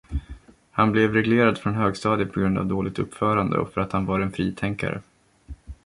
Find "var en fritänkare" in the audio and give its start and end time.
4.05-5.01